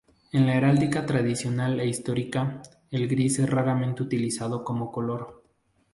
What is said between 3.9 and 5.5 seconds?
utilizado como color.